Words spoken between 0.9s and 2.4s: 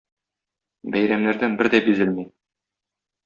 Бәйрәмнәрдән бер дә бизелми.